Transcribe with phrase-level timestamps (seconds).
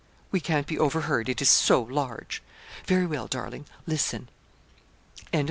[0.31, 2.41] 'We can't be overheard, it is so large.
[2.87, 4.29] Very well, darling, listen.'
[5.15, 5.39] CHAPTER LXII.